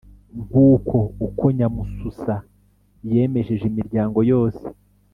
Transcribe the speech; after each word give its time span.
Ng’uko 0.43 0.95
uko 1.25 1.43
Nyamususa 1.57 2.33
«yamejeje 3.13 3.63
imiryango 3.71 4.19
yose». 4.33 4.65